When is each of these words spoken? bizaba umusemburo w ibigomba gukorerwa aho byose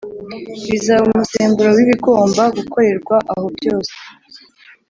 bizaba 0.69 1.03
umusemburo 1.09 1.69
w 1.77 1.79
ibigomba 1.85 2.43
gukorerwa 2.57 3.15
aho 3.33 3.45
byose 3.57 3.93